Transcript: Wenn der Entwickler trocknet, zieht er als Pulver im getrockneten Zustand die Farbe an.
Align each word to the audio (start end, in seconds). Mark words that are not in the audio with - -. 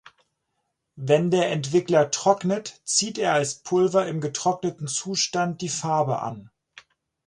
Wenn 0.95 1.29
der 1.29 1.51
Entwickler 1.51 2.09
trocknet, 2.09 2.81
zieht 2.85 3.19
er 3.19 3.33
als 3.33 3.59
Pulver 3.59 4.07
im 4.07 4.19
getrockneten 4.19 4.87
Zustand 4.87 5.61
die 5.61 5.69
Farbe 5.69 6.23
an. 6.23 6.49